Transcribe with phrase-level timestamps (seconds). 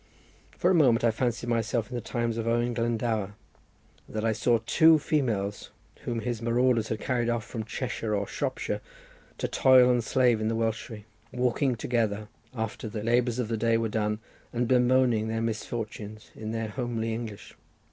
[0.57, 3.35] For a moment I fancied myself in the times of Owen Glendower,
[4.07, 5.69] and that I saw two females,
[6.05, 8.81] whom his marauders had carried off from Cheshire or Shropshire
[9.37, 13.77] to toil and slave in the Welshery, walking together after the labours of the day
[13.77, 14.17] were done,
[14.51, 17.53] and bemoaning their misfortunes in their own homely English.